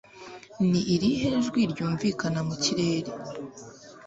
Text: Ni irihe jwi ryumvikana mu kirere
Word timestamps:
Ni 0.69 0.81
irihe 0.95 1.27
jwi 1.45 1.61
ryumvikana 1.71 2.39
mu 2.47 2.55
kirere 2.63 3.11